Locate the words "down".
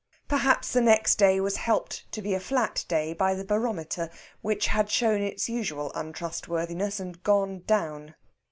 7.67-8.15